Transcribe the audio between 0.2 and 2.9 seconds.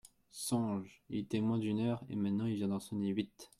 Songe… il était moins d'une heure, et maintenant il vient d'en